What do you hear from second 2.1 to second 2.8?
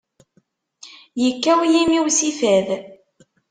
si fad.